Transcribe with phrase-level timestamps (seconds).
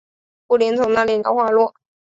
[0.47, 1.75] 不停从她脸颊滑落